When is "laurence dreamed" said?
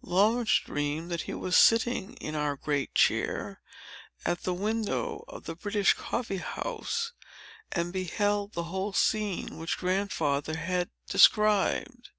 0.00-1.10